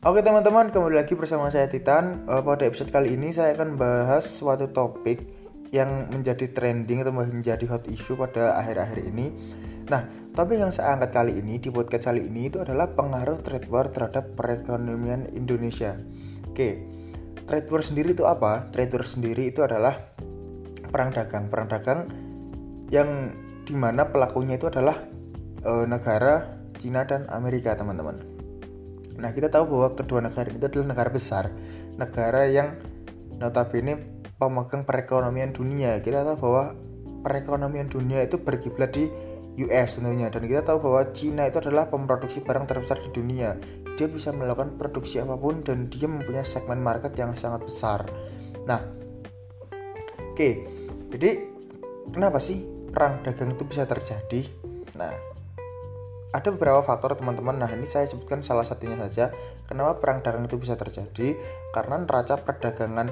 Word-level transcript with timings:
Oke 0.00 0.24
teman-teman, 0.24 0.72
kembali 0.72 0.96
lagi 0.96 1.12
bersama 1.12 1.52
saya 1.52 1.68
Titan. 1.68 2.24
Uh, 2.24 2.40
pada 2.40 2.64
episode 2.64 2.88
kali 2.88 3.20
ini 3.20 3.36
saya 3.36 3.52
akan 3.52 3.76
bahas 3.76 4.24
suatu 4.24 4.72
topik 4.72 5.28
yang 5.76 6.08
menjadi 6.08 6.48
trending 6.56 7.04
atau 7.04 7.12
menjadi 7.12 7.68
hot 7.68 7.84
issue 7.84 8.16
pada 8.16 8.56
akhir-akhir 8.64 8.96
ini. 8.96 9.28
Nah, 9.92 10.08
topik 10.32 10.56
yang 10.56 10.72
saya 10.72 10.96
angkat 10.96 11.12
kali 11.12 11.44
ini 11.44 11.60
di 11.60 11.68
podcast 11.68 12.08
kali 12.08 12.32
ini 12.32 12.48
itu 12.48 12.64
adalah 12.64 12.88
pengaruh 12.96 13.44
trade 13.44 13.68
war 13.68 13.92
terhadap 13.92 14.40
perekonomian 14.40 15.28
Indonesia. 15.36 15.92
Oke, 16.48 16.80
trade 17.44 17.68
war 17.68 17.84
sendiri 17.84 18.16
itu 18.16 18.24
apa? 18.24 18.72
Trade 18.72 18.96
war 18.96 19.04
sendiri 19.04 19.52
itu 19.52 19.60
adalah 19.60 20.16
perang 20.88 21.12
dagang. 21.12 21.52
Perang 21.52 21.68
dagang 21.68 22.08
yang 22.88 23.36
di 23.68 23.76
mana 23.76 24.08
pelakunya 24.08 24.56
itu 24.56 24.64
adalah 24.64 24.96
uh, 25.60 25.84
negara 25.84 26.56
Cina 26.80 27.04
dan 27.04 27.28
Amerika, 27.28 27.76
teman-teman. 27.76 28.29
Nah, 29.20 29.36
kita 29.36 29.52
tahu 29.52 29.76
bahwa 29.76 29.88
kedua 29.92 30.24
negara 30.24 30.48
itu 30.48 30.64
adalah 30.64 30.96
negara 30.96 31.10
besar, 31.12 31.52
negara 32.00 32.48
yang 32.48 32.80
notabene 33.36 34.24
pemegang 34.40 34.88
perekonomian 34.88 35.52
dunia. 35.52 36.00
Kita 36.00 36.24
tahu 36.24 36.36
bahwa 36.40 36.64
perekonomian 37.20 37.92
dunia 37.92 38.24
itu 38.24 38.40
berkiblat 38.40 38.96
di 38.96 39.12
US 39.60 40.00
tentunya 40.00 40.32
dan 40.32 40.48
kita 40.48 40.64
tahu 40.64 40.88
bahwa 40.88 41.12
Cina 41.12 41.44
itu 41.44 41.60
adalah 41.60 41.92
pemproduksi 41.92 42.40
barang 42.40 42.64
terbesar 42.64 42.96
di 43.04 43.10
dunia. 43.12 43.60
Dia 44.00 44.08
bisa 44.08 44.32
melakukan 44.32 44.80
produksi 44.80 45.20
apa 45.20 45.36
pun 45.36 45.60
dan 45.60 45.92
dia 45.92 46.08
mempunyai 46.08 46.48
segmen 46.48 46.80
market 46.80 47.12
yang 47.20 47.36
sangat 47.36 47.68
besar. 47.68 48.08
Nah, 48.64 48.80
oke, 50.32 50.32
okay, 50.32 50.64
jadi 51.12 51.44
kenapa 52.08 52.40
sih 52.40 52.64
perang 52.88 53.20
dagang 53.20 53.52
itu 53.52 53.68
bisa 53.68 53.84
terjadi? 53.84 54.48
Nah, 54.96 55.12
ada 56.30 56.48
beberapa 56.54 56.82
faktor 56.86 57.18
teman-teman. 57.18 57.58
Nah 57.58 57.70
ini 57.74 57.86
saya 57.86 58.06
sebutkan 58.06 58.46
salah 58.46 58.62
satunya 58.62 58.94
saja. 58.94 59.34
Kenapa 59.66 59.98
perang 59.98 60.22
dagang 60.22 60.46
itu 60.46 60.58
bisa 60.58 60.78
terjadi? 60.78 61.34
Karena 61.74 61.98
neraca 61.98 62.38
perdagangan 62.38 63.10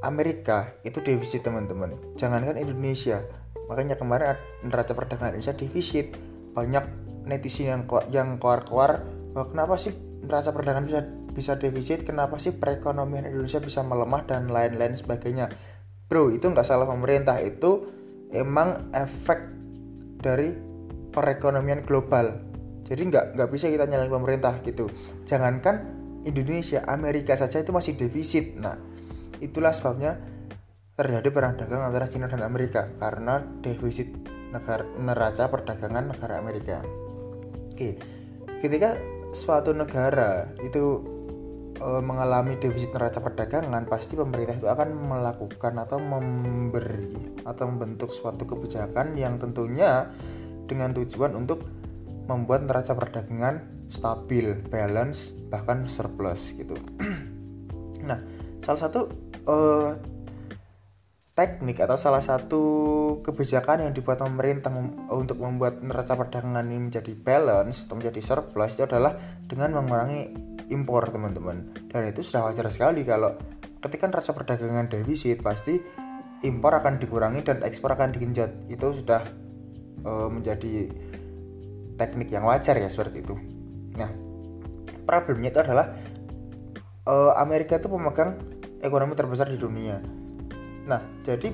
Amerika 0.00 0.72
itu 0.84 1.04
defisit 1.04 1.44
teman-teman. 1.44 1.92
Jangankan 2.16 2.56
Indonesia. 2.56 3.20
Makanya 3.68 4.00
kemarin 4.00 4.40
neraca 4.64 4.92
perdagangan 4.96 5.36
Indonesia 5.36 5.56
defisit. 5.56 6.16
Banyak 6.56 6.84
netizen 7.28 7.68
yang 7.68 7.82
yang 8.08 8.40
keluar-keluar 8.40 9.04
kenapa 9.36 9.76
sih 9.76 9.92
neraca 10.24 10.48
perdagangan 10.56 10.84
bisa 10.88 11.00
bisa 11.36 11.52
defisit? 11.60 12.08
Kenapa 12.08 12.40
sih 12.40 12.56
perekonomian 12.56 13.28
Indonesia 13.28 13.60
bisa 13.60 13.84
melemah 13.84 14.24
dan 14.24 14.48
lain-lain 14.48 14.96
sebagainya? 14.96 15.52
Bro 16.08 16.32
itu 16.32 16.48
nggak 16.48 16.64
salah 16.64 16.88
pemerintah. 16.88 17.36
Itu 17.44 17.92
emang 18.32 18.88
efek 18.96 19.44
dari 20.24 20.65
perekonomian 21.16 21.80
global. 21.88 22.44
Jadi 22.84 23.08
nggak 23.08 23.40
nggak 23.40 23.48
bisa 23.48 23.72
kita 23.72 23.88
nyalain 23.88 24.12
pemerintah 24.12 24.60
gitu. 24.60 24.92
Jangankan 25.24 25.96
Indonesia 26.28 26.84
Amerika 26.84 27.32
saja 27.34 27.64
itu 27.64 27.72
masih 27.72 27.96
defisit. 27.96 28.52
Nah 28.60 28.76
itulah 29.40 29.72
sebabnya 29.72 30.20
terjadi 30.96 31.28
perang 31.32 31.56
dagang 31.56 31.80
antara 31.80 32.04
Cina 32.06 32.28
dan 32.28 32.44
Amerika 32.44 32.92
karena 33.00 33.40
defisit 33.64 34.12
negara 34.52 34.84
neraca 35.00 35.48
perdagangan 35.48 36.12
negara 36.12 36.38
Amerika. 36.38 36.84
Oke 37.72 37.96
ketika 38.60 38.96
suatu 39.36 39.76
negara 39.76 40.48
itu 40.64 41.04
e, 41.76 41.90
mengalami 42.00 42.56
defisit 42.56 42.96
neraca 42.96 43.20
perdagangan 43.20 43.84
pasti 43.84 44.16
pemerintah 44.16 44.56
itu 44.56 44.68
akan 44.68 44.88
melakukan 44.96 45.76
atau 45.76 46.00
memberi 46.00 47.44
atau 47.44 47.64
membentuk 47.68 48.16
suatu 48.16 48.48
kebijakan 48.48 49.12
yang 49.18 49.36
tentunya 49.36 50.08
dengan 50.66 50.92
tujuan 50.94 51.34
untuk 51.38 51.66
membuat 52.26 52.66
neraca 52.66 52.92
perdagangan 52.92 53.62
stabil, 53.88 54.58
balance, 54.66 55.30
bahkan 55.48 55.86
surplus 55.86 56.52
gitu. 56.58 56.74
nah, 58.08 58.18
salah 58.62 58.80
satu 58.82 59.00
uh, 59.46 59.94
teknik 61.36 61.84
atau 61.84 62.00
salah 62.00 62.24
satu 62.24 62.64
kebijakan 63.20 63.86
yang 63.86 63.92
dibuat 63.92 64.24
pemerintah 64.24 64.72
mem 64.72 65.06
untuk 65.12 65.36
membuat 65.36 65.84
neraca 65.84 66.16
perdagangan 66.16 66.64
ini 66.64 66.88
menjadi 66.88 67.12
balance 67.12 67.84
atau 67.84 68.00
menjadi 68.00 68.24
surplus 68.24 68.74
itu 68.80 68.88
adalah 68.88 69.20
dengan 69.44 69.76
mengurangi 69.76 70.32
impor 70.72 71.12
teman-teman 71.12 71.76
dan 71.92 72.08
itu 72.08 72.24
sudah 72.24 72.48
wajar 72.48 72.66
sekali 72.72 73.04
kalau 73.04 73.36
ketika 73.84 74.08
neraca 74.08 74.32
perdagangan 74.32 74.88
defisit 74.88 75.44
pasti 75.44 75.76
impor 76.40 76.72
akan 76.72 76.96
dikurangi 76.96 77.44
dan 77.44 77.60
ekspor 77.60 77.92
akan 77.92 78.16
digenjot 78.16 78.72
itu 78.72 78.96
sudah 78.96 79.20
uh, 80.06 80.30
menjadi 80.30 80.88
teknik 81.98 82.30
yang 82.30 82.46
wajar 82.46 82.78
ya 82.78 82.86
seperti 82.86 83.26
itu. 83.26 83.34
Nah, 83.98 84.08
problemnya 85.02 85.50
itu 85.50 85.60
adalah 85.60 85.92
uh, 87.10 87.34
Amerika 87.40 87.80
itu 87.80 87.90
pemegang 87.90 88.38
ekonomi 88.80 89.18
terbesar 89.18 89.50
di 89.50 89.58
dunia. 89.58 89.98
Nah, 90.86 91.02
jadi 91.26 91.50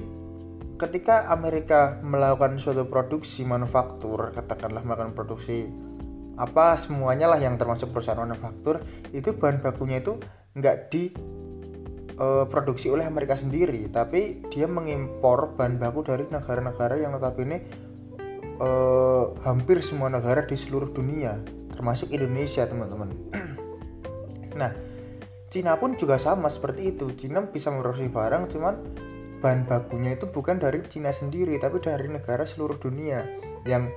ketika 0.77 1.31
Amerika 1.31 2.03
melakukan 2.03 2.59
suatu 2.59 2.85
produksi 2.85 3.47
manufaktur, 3.47 4.35
katakanlah 4.35 4.83
melakukan 4.83 5.15
produksi 5.15 5.71
apa 6.37 6.75
semuanya 6.81 7.29
lah 7.29 7.39
yang 7.39 7.61
termasuk 7.61 7.93
perusahaan 7.95 8.19
manufaktur, 8.19 8.83
itu 9.15 9.37
bahan 9.37 9.63
bakunya 9.63 10.03
itu 10.03 10.19
nggak 10.59 10.77
di 10.91 11.13
uh, 12.19 12.45
produksi 12.51 12.91
oleh 12.91 13.07
Amerika 13.07 13.39
sendiri, 13.39 13.87
tapi 13.89 14.43
dia 14.51 14.67
mengimpor 14.67 15.55
bahan 15.55 15.79
baku 15.79 16.03
dari 16.03 16.25
negara-negara 16.27 16.99
yang 16.99 17.15
notabene 17.15 17.92
uh, 18.63 19.35
hampir 19.43 19.83
semua 19.83 20.07
negara 20.07 20.47
di 20.47 20.55
seluruh 20.55 20.95
dunia, 20.95 21.43
termasuk 21.75 22.15
Indonesia, 22.15 22.63
teman-teman. 22.65 23.11
nah, 24.61 24.71
Cina 25.51 25.77
pun 25.77 25.99
juga 25.99 26.17
sama 26.17 26.49
seperti 26.49 26.95
itu. 26.95 27.11
Cina 27.19 27.43
bisa 27.45 27.75
memproduksi 27.75 28.09
barang, 28.09 28.49
cuman 28.55 28.75
bahan 29.43 29.67
bakunya 29.67 30.15
itu 30.15 30.31
bukan 30.31 30.63
dari 30.63 30.87
Cina 30.87 31.11
sendiri, 31.11 31.59
tapi 31.59 31.83
dari 31.83 32.07
negara 32.07 32.47
seluruh 32.47 32.79
dunia 32.79 33.27
yang 33.67 33.91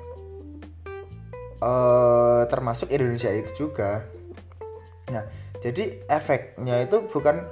uh, 1.61 2.43
termasuk 2.49 2.89
Indonesia 2.89 3.29
itu 3.29 3.69
juga. 3.69 4.03
Nah, 5.13 5.21
jadi 5.61 6.01
efeknya 6.09 6.81
itu 6.81 7.05
bukan 7.05 7.45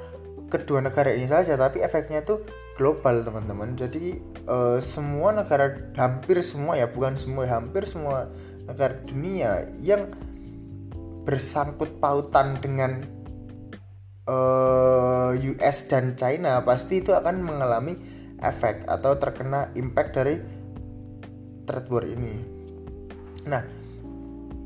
kedua 0.50 0.82
negara 0.82 1.14
ini 1.14 1.30
saja, 1.30 1.54
tapi 1.54 1.86
efeknya 1.86 2.26
itu 2.26 2.42
global 2.74 3.22
teman-teman 3.22 3.78
jadi 3.78 4.18
uh, 4.50 4.82
semua 4.82 5.34
negara 5.34 5.78
hampir 5.94 6.42
semua 6.42 6.78
ya 6.78 6.90
bukan 6.90 7.16
semua 7.16 7.46
hampir 7.46 7.86
semua 7.86 8.30
negara 8.66 8.98
dunia 9.06 9.70
yang 9.84 10.10
bersangkut 11.24 12.02
pautan 12.04 12.60
dengan 12.60 13.06
uh, 14.28 15.32
eh, 15.32 15.56
US 15.56 15.88
dan 15.88 16.20
China 16.20 16.60
pasti 16.68 17.00
itu 17.00 17.16
akan 17.16 17.40
mengalami 17.40 17.96
efek 18.44 18.84
atau 18.92 19.16
terkena 19.16 19.72
impact 19.80 20.12
dari 20.20 20.36
trade 21.64 21.88
war 21.88 22.04
ini. 22.04 22.36
Nah, 23.48 23.64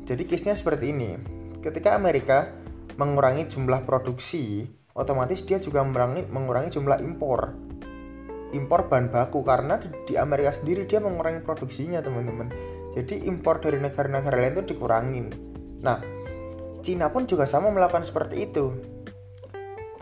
jadi 0.01 0.25
case-nya 0.25 0.57
seperti 0.57 0.89
ini. 0.89 1.13
Ketika 1.61 1.93
Amerika 1.93 2.49
mengurangi 2.97 3.45
jumlah 3.45 3.85
produksi, 3.85 4.65
otomatis 4.97 5.45
dia 5.45 5.61
juga 5.61 5.85
mengurangi, 5.85 6.25
mengurangi 6.25 6.73
jumlah 6.73 6.97
impor 7.05 7.66
impor 8.55 8.87
bahan 8.87 9.11
baku 9.11 9.43
karena 9.43 9.79
di 9.79 10.15
Amerika 10.15 10.55
sendiri 10.55 10.87
dia 10.87 11.03
mengurangi 11.03 11.43
produksinya 11.43 11.99
teman-teman. 11.99 12.47
Jadi 12.95 13.27
impor 13.27 13.59
dari 13.59 13.77
negara-negara 13.81 14.35
lain 14.37 14.53
itu 14.57 14.63
dikurangin. 14.75 15.25
Nah 15.83 15.99
Cina 16.81 17.11
pun 17.11 17.27
juga 17.27 17.43
sama 17.43 17.67
melakukan 17.67 18.07
seperti 18.07 18.47
itu. 18.47 18.71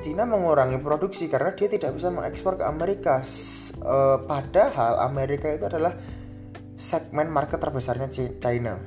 Cina 0.05 0.27
mengurangi 0.27 0.77
produksi 0.77 1.25
karena 1.25 1.55
dia 1.57 1.65
tidak 1.65 1.97
bisa 1.97 2.13
mengekspor 2.13 2.61
ke 2.61 2.65
Amerika. 2.67 3.25
E, 3.73 3.95
padahal 4.29 5.01
Amerika 5.01 5.49
itu 5.49 5.65
adalah 5.65 5.97
segmen 6.77 7.31
market 7.31 7.57
terbesarnya 7.57 8.11
China. 8.13 8.77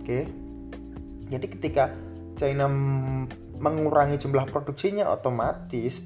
Oke? 0.00 0.24
Jadi 1.28 1.46
ketika 1.52 1.92
China 2.40 2.64
mengurangi 3.58 4.16
jumlah 4.16 4.48
produksinya 4.48 5.10
otomatis 5.10 6.00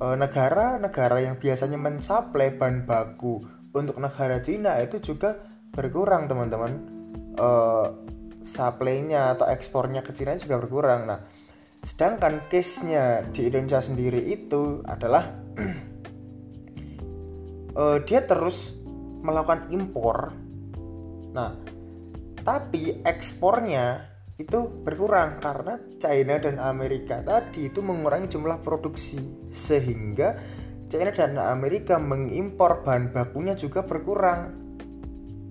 negara-negara 0.00 1.20
yang 1.20 1.36
biasanya 1.36 1.76
mensuplai 1.76 2.56
bahan 2.56 2.88
baku 2.88 3.44
untuk 3.76 4.00
negara 4.00 4.40
Cina 4.40 4.80
itu 4.80 4.98
juga 4.98 5.36
berkurang 5.70 6.26
teman-teman. 6.26 6.72
Uh, 7.36 7.88
supply-nya 8.40 9.36
atau 9.36 9.46
ekspornya 9.52 10.00
ke 10.00 10.16
Cina 10.16 10.36
juga 10.40 10.56
berkurang. 10.56 11.04
Nah 11.04 11.20
sedangkan 11.80 12.44
case-nya 12.52 13.24
di 13.32 13.48
Indonesia 13.48 13.80
sendiri 13.80 14.20
itu 14.20 14.84
adalah 14.84 15.32
uh, 17.76 17.98
dia 18.08 18.24
terus 18.24 18.72
melakukan 19.20 19.68
impor. 19.72 20.32
Nah 21.36 21.52
tapi 22.40 23.04
ekspornya 23.04 24.09
itu 24.40 24.72
berkurang 24.80 25.36
karena 25.36 25.76
China 26.00 26.40
dan 26.40 26.56
Amerika 26.56 27.20
tadi 27.20 27.68
itu 27.68 27.84
mengurangi 27.84 28.32
jumlah 28.32 28.64
produksi. 28.64 29.20
Sehingga 29.52 30.40
China 30.88 31.12
dan 31.12 31.36
Amerika 31.36 32.00
mengimpor 32.00 32.80
bahan 32.80 33.12
bakunya 33.12 33.52
juga 33.52 33.84
berkurang. 33.84 34.56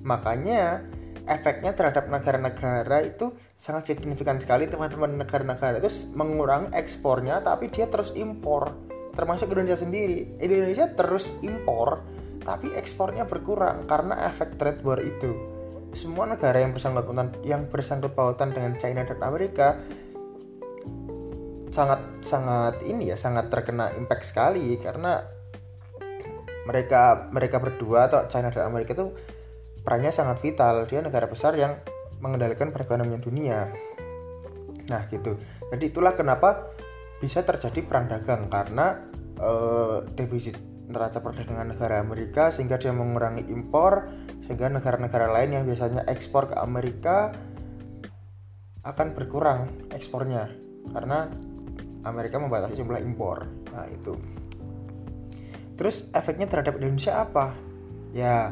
Makanya 0.01 0.81
efeknya 1.29 1.77
terhadap 1.77 2.09
negara-negara 2.09 3.05
itu 3.05 3.37
sangat 3.53 3.93
signifikan 3.93 4.41
sekali 4.41 4.65
teman-teman. 4.65 5.21
Negara-negara 5.21 5.77
itu 5.77 6.09
mengurangi 6.17 6.73
ekspornya 6.73 7.45
tapi 7.45 7.69
dia 7.69 7.85
terus 7.85 8.09
impor. 8.17 8.73
Termasuk 9.13 9.53
Indonesia 9.53 9.85
sendiri. 9.85 10.33
Indonesia 10.41 10.89
terus 10.97 11.29
impor 11.45 12.01
tapi 12.39 12.71
ekspornya 12.73 13.27
berkurang 13.27 13.85
karena 13.85 14.25
efek 14.25 14.57
trade 14.57 14.81
war 14.81 14.97
itu 15.03 15.58
semua 15.93 16.29
negara 16.29 16.61
yang 16.61 16.71
bersangkut 16.71 17.05
pautan 17.05 17.33
yang 17.41 17.65
bersangkut 17.69 18.13
pautan 18.13 18.53
dengan 18.53 18.77
China 18.77 19.05
dan 19.05 19.19
Amerika 19.25 19.81
sangat 21.69 22.01
sangat 22.25 22.81
ini 22.85 23.13
ya 23.13 23.17
sangat 23.17 23.49
terkena 23.53 23.93
impact 23.93 24.25
sekali 24.25 24.77
karena 24.81 25.21
mereka 26.65 27.29
mereka 27.33 27.57
berdua 27.57 28.09
atau 28.09 28.25
China 28.29 28.53
dan 28.53 28.69
Amerika 28.69 28.93
itu 28.93 29.13
perannya 29.81 30.13
sangat 30.13 30.37
vital 30.41 30.85
dia 30.85 31.01
negara 31.01 31.25
besar 31.25 31.57
yang 31.57 31.81
mengendalikan 32.19 32.69
perekonomian 32.69 33.23
dunia. 33.23 33.71
Nah, 34.91 35.07
gitu. 35.07 35.39
Jadi 35.71 35.83
itulah 35.89 36.13
kenapa 36.13 36.75
bisa 37.23 37.43
terjadi 37.43 37.79
perang 37.83 38.11
dagang 38.11 38.51
karena 38.51 38.99
uh, 39.39 40.03
defisit 40.13 40.55
neraca 40.89 41.21
perdagangan 41.21 41.69
negara 41.69 42.01
Amerika 42.01 42.49
sehingga 42.49 42.81
dia 42.81 42.89
mengurangi 42.89 43.45
impor 43.53 44.09
sehingga 44.49 44.73
negara-negara 44.73 45.29
lain 45.29 45.53
yang 45.53 45.63
biasanya 45.69 46.01
ekspor 46.09 46.49
ke 46.49 46.55
Amerika 46.57 47.37
akan 48.81 49.13
berkurang 49.13 49.69
ekspornya 49.93 50.49
karena 50.89 51.29
Amerika 52.01 52.41
membatasi 52.41 52.81
jumlah 52.81 52.97
impor. 53.05 53.45
Nah, 53.69 53.85
itu. 53.85 54.17
Terus 55.77 56.09
efeknya 56.11 56.49
terhadap 56.49 56.81
Indonesia 56.81 57.21
apa? 57.21 57.53
Ya, 58.11 58.51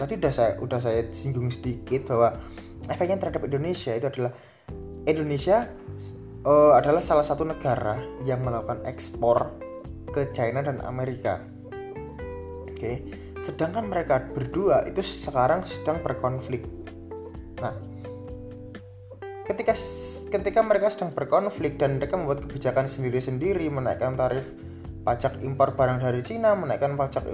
tadi 0.00 0.16
udah 0.16 0.32
saya 0.32 0.52
udah 0.58 0.80
saya 0.80 1.12
singgung 1.12 1.52
sedikit 1.52 2.08
bahwa 2.08 2.40
efeknya 2.88 3.20
terhadap 3.20 3.44
Indonesia 3.44 3.92
itu 3.92 4.06
adalah 4.08 4.32
Indonesia 5.04 5.68
uh, 6.48 6.72
adalah 6.72 7.04
salah 7.04 7.26
satu 7.26 7.44
negara 7.44 8.00
yang 8.24 8.40
melakukan 8.40 8.80
ekspor 8.88 9.52
ke 10.10 10.30
China 10.34 10.62
dan 10.62 10.82
Amerika. 10.82 11.42
Oke, 12.66 13.02
sedangkan 13.42 13.88
mereka 13.88 14.22
berdua 14.30 14.86
itu 14.86 15.02
sekarang 15.02 15.62
sedang 15.66 16.02
berkonflik. 16.02 16.64
Nah, 17.60 17.74
ketika 19.46 19.74
ketika 20.30 20.60
mereka 20.62 20.92
sedang 20.92 21.10
berkonflik 21.12 21.76
dan 21.76 21.98
mereka 21.98 22.16
membuat 22.16 22.46
kebijakan 22.46 22.86
sendiri-sendiri 22.86 23.66
menaikkan 23.68 24.14
tarif 24.14 24.46
pajak 25.02 25.40
impor 25.40 25.74
barang 25.74 26.00
dari 26.00 26.20
Cina, 26.22 26.52
menaikkan 26.54 26.94
pajak 26.94 27.24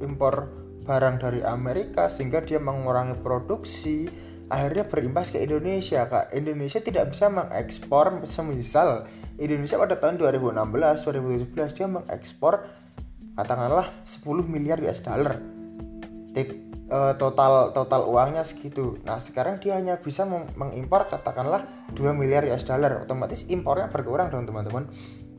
impor 0.00 0.48
barang 0.84 1.16
dari 1.20 1.40
Amerika 1.44 2.08
sehingga 2.08 2.40
dia 2.42 2.58
mengurangi 2.58 3.20
produksi 3.20 4.08
akhirnya 4.50 4.84
berimbas 4.84 5.30
ke 5.30 5.38
Indonesia 5.38 6.04
kak. 6.10 6.34
Indonesia 6.34 6.82
tidak 6.82 7.14
bisa 7.14 7.30
mengekspor 7.30 8.26
semisal 8.26 9.06
Indonesia 9.38 9.78
pada 9.78 9.96
tahun 9.96 10.18
2016 10.18 11.54
2017 11.54 11.78
dia 11.78 11.88
mengekspor 11.88 12.66
katakanlah 13.38 13.88
10 14.04 14.26
miliar 14.44 14.82
US 14.82 15.00
dollar. 15.00 15.38
Eh, 16.34 17.14
total 17.16 17.70
total 17.70 18.10
uangnya 18.10 18.42
segitu. 18.42 18.98
Nah 19.06 19.22
sekarang 19.22 19.62
dia 19.62 19.78
hanya 19.78 20.02
bisa 20.02 20.26
mengimpor 20.58 21.06
katakanlah 21.06 21.62
2 21.94 22.10
miliar 22.10 22.42
US 22.50 22.66
dollar. 22.66 23.06
Otomatis 23.06 23.46
impornya 23.46 23.86
berkurang 23.86 24.34
dong 24.34 24.50
teman-teman. 24.50 24.90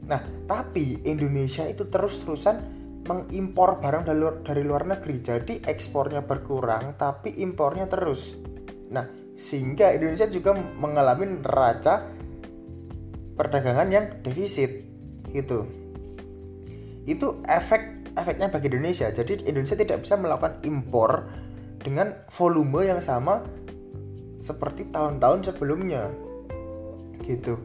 Nah 0.07 0.23
tapi 0.47 1.03
Indonesia 1.03 1.67
itu 1.67 1.85
terus-terusan 1.91 2.79
mengimpor 3.03 3.83
barang 3.83 4.07
dari 4.07 4.17
luar, 4.23 4.35
dari 4.47 4.63
luar 4.63 4.83
negeri. 4.87 5.15
Jadi 5.19 5.53
ekspornya 5.67 6.23
berkurang 6.23 6.95
tapi 6.95 7.35
impornya 7.43 7.91
terus 7.91 8.50
nah 8.91 9.07
sehingga 9.39 9.95
Indonesia 9.95 10.27
juga 10.27 10.53
mengalami 10.53 11.39
neraca 11.39 12.05
perdagangan 13.39 13.89
yang 13.89 14.05
defisit 14.21 14.85
gitu. 15.33 15.65
Itu 17.09 17.41
efek 17.49 18.13
efeknya 18.13 18.51
bagi 18.51 18.69
Indonesia. 18.69 19.09
Jadi 19.09 19.47
Indonesia 19.47 19.73
tidak 19.79 20.03
bisa 20.05 20.19
melakukan 20.19 20.61
impor 20.67 21.31
dengan 21.81 22.13
volume 22.29 22.85
yang 22.85 23.01
sama 23.01 23.41
seperti 24.37 24.93
tahun-tahun 24.93 25.49
sebelumnya 25.49 26.11
gitu. 27.25 27.57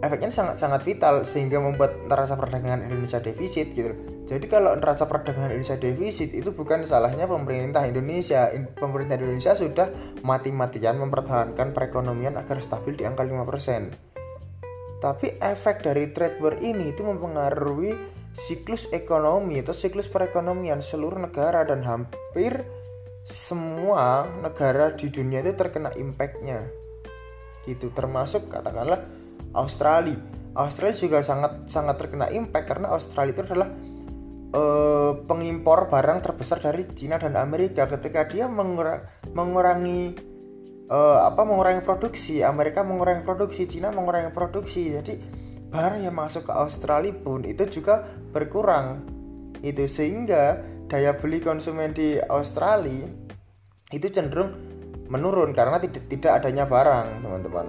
Efeknya 0.00 0.32
sangat 0.32 0.56
sangat 0.56 0.80
vital 0.82 1.28
sehingga 1.28 1.60
membuat 1.60 1.94
neraca 2.08 2.34
perdagangan 2.34 2.88
Indonesia 2.88 3.20
defisit 3.20 3.76
gitu 3.76 3.92
jadi 4.30 4.46
kalau 4.46 4.78
neraca 4.78 5.10
perdagangan 5.10 5.50
Indonesia 5.50 5.74
defisit 5.74 6.30
itu 6.30 6.54
bukan 6.54 6.86
salahnya 6.86 7.26
pemerintah 7.26 7.82
Indonesia. 7.82 8.46
Pemerintah 8.78 9.18
Indonesia 9.18 9.58
sudah 9.58 9.90
mati-matian 10.22 11.02
mempertahankan 11.02 11.74
perekonomian 11.74 12.38
agar 12.38 12.62
stabil 12.62 12.94
di 12.94 13.02
angka 13.02 13.26
5%. 13.26 15.02
Tapi 15.02 15.34
efek 15.42 15.82
dari 15.82 16.14
trade 16.14 16.38
war 16.38 16.54
ini 16.62 16.94
itu 16.94 17.02
mempengaruhi 17.02 17.90
siklus 18.30 18.86
ekonomi 18.94 19.58
atau 19.58 19.74
siklus 19.74 20.06
perekonomian 20.06 20.78
seluruh 20.78 21.18
negara 21.18 21.66
dan 21.66 21.82
hampir 21.82 22.62
semua 23.26 24.30
negara 24.46 24.94
di 24.94 25.10
dunia 25.10 25.42
itu 25.42 25.58
terkena 25.58 25.90
impactnya 25.98 26.70
gitu 27.66 27.90
termasuk 27.92 28.48
katakanlah 28.48 29.02
Australia 29.52 30.16
Australia 30.56 30.96
juga 30.96 31.18
sangat 31.22 31.68
sangat 31.70 32.00
terkena 32.00 32.26
impact 32.32 32.66
karena 32.66 32.90
Australia 32.90 33.34
itu 33.36 33.42
adalah 33.46 33.70
uh, 34.54 35.12
pengimpor 35.26 35.86
barang 35.90 36.22
terbesar 36.22 36.58
dari 36.62 36.86
Cina 36.94 37.16
dan 37.16 37.38
Amerika. 37.38 37.86
Ketika 37.86 38.26
dia 38.26 38.46
mengurang, 38.50 39.06
mengurangi 39.34 40.14
uh, 40.90 41.26
apa 41.26 41.42
mengurangi 41.46 41.82
produksi 41.86 42.42
Amerika 42.42 42.82
mengurangi 42.82 43.22
produksi 43.22 43.66
Cina 43.66 43.94
mengurangi 43.94 44.34
produksi. 44.34 44.94
Jadi 44.94 45.14
barang 45.70 46.02
yang 46.02 46.16
masuk 46.18 46.50
ke 46.50 46.52
Australia 46.54 47.14
pun 47.14 47.46
itu 47.46 47.66
juga 47.70 48.06
berkurang. 48.34 49.06
Itu 49.62 49.86
sehingga 49.86 50.62
daya 50.90 51.14
beli 51.14 51.38
konsumen 51.38 51.94
di 51.94 52.18
Australia 52.26 53.06
itu 53.90 54.06
cenderung 54.10 54.54
menurun 55.10 55.50
karena 55.54 55.82
tidak 55.82 56.06
tidak 56.10 56.42
adanya 56.42 56.66
barang 56.66 57.22
teman-teman. 57.22 57.66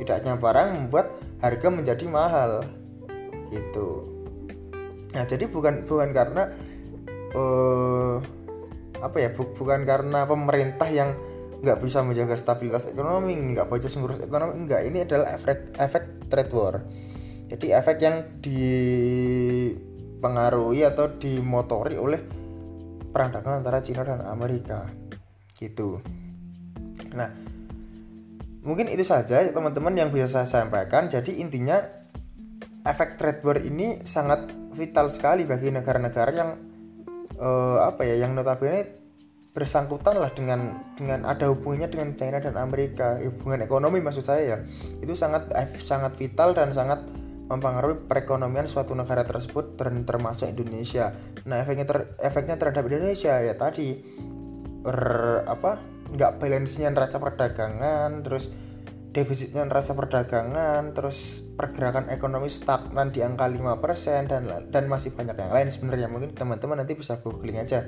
Tidak 0.00 0.24
adanya 0.24 0.38
barang 0.40 0.68
membuat 0.76 1.06
harga 1.44 1.68
menjadi 1.68 2.04
mahal. 2.08 2.64
Itu 3.52 4.08
Nah, 5.12 5.28
jadi 5.28 5.44
bukan 5.48 5.84
bukan 5.84 6.16
karena 6.16 6.48
uh, 7.36 8.16
apa 9.02 9.18
ya, 9.18 9.34
bu, 9.34 9.50
bukan 9.56 9.84
karena 9.84 10.24
pemerintah 10.24 10.88
yang 10.88 11.12
nggak 11.62 11.78
bisa 11.78 12.02
menjaga 12.02 12.34
stabilitas 12.34 12.90
ekonomi, 12.90 13.38
nggak 13.54 13.70
bisa 13.70 13.94
mengurus 14.00 14.24
ekonomi, 14.24 14.66
enggak. 14.66 14.82
Ini 14.82 15.06
adalah 15.06 15.38
efek 15.38 15.78
efek 15.78 16.26
trade 16.26 16.50
war. 16.50 16.82
Jadi 17.52 17.68
efek 17.68 18.00
yang 18.00 18.40
dipengaruhi 18.40 20.88
atau 20.88 21.20
dimotori 21.20 22.00
oleh 22.00 22.16
perang 23.12 23.36
dagang 23.36 23.60
antara 23.60 23.84
Cina 23.84 24.00
dan 24.02 24.24
Amerika. 24.24 24.88
Gitu. 25.60 26.00
Nah, 27.12 27.28
mungkin 28.64 28.88
itu 28.88 29.04
saja 29.04 29.44
teman-teman 29.52 29.92
yang 29.92 30.08
bisa 30.08 30.32
saya 30.32 30.48
sampaikan. 30.48 31.12
Jadi 31.12 31.44
intinya 31.44 31.76
efek 32.88 33.20
trade 33.20 33.44
war 33.44 33.60
ini 33.60 34.00
sangat 34.08 34.61
vital 34.72 35.12
sekali 35.12 35.44
bagi 35.44 35.70
negara-negara 35.70 36.30
yang 36.32 36.50
uh, 37.38 37.84
apa 37.84 38.02
ya 38.04 38.24
yang 38.24 38.36
notabene 38.36 39.02
bersangkutan 39.52 40.16
lah 40.16 40.32
dengan 40.32 40.80
dengan 40.96 41.28
ada 41.28 41.52
hubungannya 41.52 41.92
dengan 41.92 42.16
China 42.16 42.40
dan 42.40 42.56
Amerika 42.56 43.20
hubungan 43.20 43.60
ekonomi 43.60 44.00
maksud 44.00 44.24
saya 44.24 44.42
ya 44.56 44.58
itu 45.04 45.12
sangat 45.12 45.52
eh, 45.52 45.68
sangat 45.76 46.16
vital 46.16 46.56
dan 46.56 46.72
sangat 46.72 47.04
mempengaruhi 47.52 48.08
perekonomian 48.08 48.64
suatu 48.64 48.96
negara 48.96 49.28
tersebut 49.28 49.76
dan 49.76 50.08
termasuk 50.08 50.48
Indonesia. 50.48 51.12
Nah 51.44 51.60
efeknya 51.60 51.84
ter, 51.84 52.16
efeknya 52.16 52.56
terhadap 52.56 52.88
Indonesia 52.88 53.36
ya 53.44 53.52
tadi 53.52 54.00
ber, 54.80 55.44
apa 55.44 55.76
nggak 56.16 56.40
balance-nya 56.40 56.88
neraca 56.88 57.20
perdagangan 57.20 58.24
terus 58.24 58.48
defisitnya 59.12 59.68
neraca 59.68 59.92
perdagangan, 59.92 60.96
terus 60.96 61.44
pergerakan 61.54 62.08
ekonomi 62.08 62.48
stagnan 62.48 63.12
di 63.12 63.20
angka 63.20 63.44
5% 63.44 64.32
dan 64.32 64.42
dan 64.72 64.84
masih 64.88 65.12
banyak 65.12 65.36
yang 65.36 65.52
lain 65.52 65.68
sebenarnya. 65.68 66.08
Mungkin 66.08 66.32
teman-teman 66.32 66.80
nanti 66.80 66.96
bisa 66.96 67.20
googling 67.20 67.60
aja. 67.60 67.84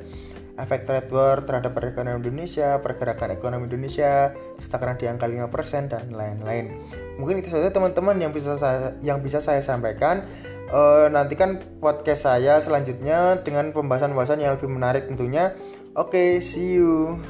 Efek 0.54 0.86
trade 0.86 1.10
war 1.10 1.42
terhadap 1.42 1.74
perekonomian 1.74 2.22
Indonesia, 2.22 2.78
pergerakan 2.78 3.34
ekonomi 3.34 3.66
Indonesia 3.66 4.30
stagnan 4.62 5.00
di 5.00 5.10
angka 5.10 5.26
5% 5.26 5.90
dan 5.90 6.12
lain-lain. 6.12 6.78
Mungkin 7.18 7.42
itu 7.42 7.50
saja 7.50 7.72
teman-teman 7.74 8.20
yang 8.20 8.30
bisa 8.30 8.54
saya 8.60 8.94
yang 9.00 9.24
bisa 9.24 9.40
saya 9.40 9.64
sampaikan. 9.64 10.28
Uh, 10.70 11.12
nantikan 11.12 11.60
podcast 11.80 12.24
saya 12.24 12.56
selanjutnya 12.60 13.40
dengan 13.44 13.72
pembahasan-pembahasan 13.72 14.40
yang 14.44 14.56
lebih 14.60 14.70
menarik 14.70 15.08
tentunya. 15.08 15.56
Oke, 15.94 16.14
okay, 16.14 16.30
see 16.42 16.78
you. 16.78 17.20